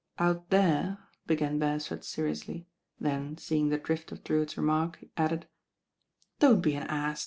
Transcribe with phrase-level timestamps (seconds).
[0.17, 2.65] "Out there ^" began Bcresford seriously;
[2.99, 5.45] then, seeing the drift of Drewitt's remark, added,
[6.39, 7.19] "Don't be an ass.